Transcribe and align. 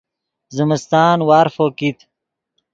زمستان 0.57 1.17
وارفو 1.29 1.65
کیت 1.77 1.99